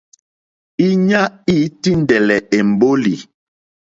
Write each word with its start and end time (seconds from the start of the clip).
Íɲá 0.87 1.21
î 1.53 1.55
tíndɛ́lɛ́ 1.81 2.39
èmbólì. 2.57 3.15